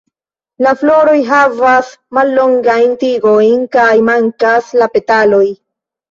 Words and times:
La 0.65 0.69
floroj 0.77 1.17
havas 1.25 1.91
mallongajn 2.17 2.95
tigojn 3.03 3.67
kaj 3.75 3.91
mankas 4.07 4.71
la 4.83 4.89
petaloj. 4.95 5.43